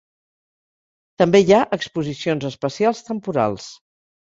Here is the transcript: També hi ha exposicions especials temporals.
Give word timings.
També 1.23 1.41
hi 1.43 1.53
ha 1.59 1.61
exposicions 1.79 2.49
especials 2.51 3.05
temporals. 3.13 3.71